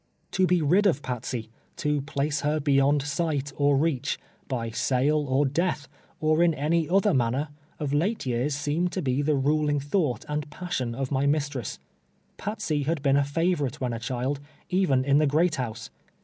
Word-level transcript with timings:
To 0.31 0.47
Ir' 0.49 0.65
rid 0.65 0.87
of 0.87 1.03
Patsey— 1.03 1.51
to 1.85 2.01
place 2.01 2.41
her 2.41 2.59
beyond 2.59 3.03
sight 3.03 3.53
or 3.55 3.77
reach, 3.77 4.17
by 4.47 4.71
sale, 4.71 5.27
or 5.29 5.45
death, 5.45 5.87
or 6.19 6.41
in 6.41 6.55
any 6.55 6.89
other 6.89 7.13
manner, 7.13 7.49
of 7.79 7.93
late 7.93 8.25
years, 8.25 8.55
seemed 8.55 8.91
to 8.93 9.03
be 9.03 9.21
the 9.21 9.35
ruling 9.35 9.79
thought 9.79 10.25
and 10.27 10.49
pas 10.49 10.73
sion 10.73 10.95
of 10.95 11.11
my 11.11 11.27
mistress. 11.27 11.77
Patsey 12.37 12.81
had 12.81 13.03
been 13.03 13.15
a 13.15 13.23
favorite 13.23 13.79
when 13.79 13.93
a 13.93 13.99
child, 13.99 14.39
even 14.71 15.05
in 15.05 15.19
the 15.19 15.27
great 15.27 15.57
house. 15.57 15.91